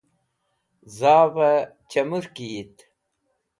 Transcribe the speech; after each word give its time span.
zav'ey 0.97 1.59
chamurki 1.89 2.45
yit 2.53 2.75